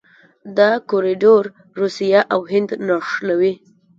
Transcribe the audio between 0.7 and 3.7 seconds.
کوریډور روسیه او هند نښلوي.